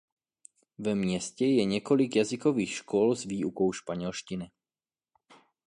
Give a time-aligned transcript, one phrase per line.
[0.79, 4.51] Ve městě je několik jazykových škol s výukou španělštiny.